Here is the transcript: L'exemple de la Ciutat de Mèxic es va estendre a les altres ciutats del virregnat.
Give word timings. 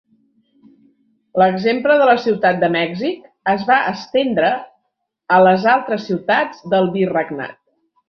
L'exemple 1.41 1.97
de 1.99 2.07
la 2.11 2.15
Ciutat 2.23 2.57
de 2.65 2.71
Mèxic 2.77 3.29
es 3.55 3.67
va 3.69 3.79
estendre 3.93 4.51
a 5.37 5.41
les 5.51 5.71
altres 5.77 6.11
ciutats 6.11 6.69
del 6.77 6.95
virregnat. 7.01 7.59